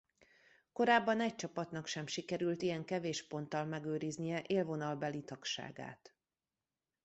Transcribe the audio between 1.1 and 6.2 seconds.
egy csapatnak sem sikerült ilyen kevés ponttal megőriznie élvonalbeli tagságát.